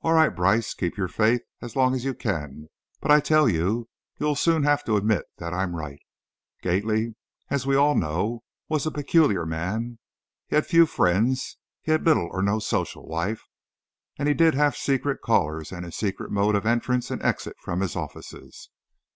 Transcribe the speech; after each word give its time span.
"All 0.00 0.12
right, 0.14 0.34
Brice, 0.34 0.74
keep 0.74 0.96
your 0.96 1.06
faith 1.06 1.42
as 1.60 1.76
long 1.76 1.94
as 1.94 2.04
you 2.04 2.14
can, 2.14 2.68
but, 3.00 3.12
I 3.12 3.20
tell 3.20 3.48
you, 3.48 3.88
you'll 4.18 4.34
soon 4.34 4.64
have 4.64 4.82
to 4.82 4.96
admit 4.96 5.24
that 5.38 5.54
I'm 5.54 5.76
right. 5.76 6.00
Gately, 6.62 7.14
as 7.48 7.64
we 7.64 7.76
all 7.76 7.94
know, 7.94 8.42
was 8.68 8.86
a 8.86 8.90
peculiar 8.90 9.46
man. 9.46 10.00
He 10.48 10.56
had 10.56 10.66
few 10.66 10.84
friends, 10.84 11.58
he 11.80 11.92
had 11.92 12.04
little 12.04 12.28
or 12.32 12.42
no 12.42 12.58
social 12.58 13.06
life, 13.08 13.44
and 14.18 14.26
he 14.26 14.34
did 14.34 14.54
have 14.54 14.76
secret 14.76 15.20
callers 15.22 15.70
and 15.70 15.86
a 15.86 15.92
secret 15.92 16.32
mode 16.32 16.56
of 16.56 16.66
entrance 16.66 17.12
and 17.12 17.22
exit 17.22 17.54
from 17.60 17.82
his 17.82 17.94
offices. 17.94 18.68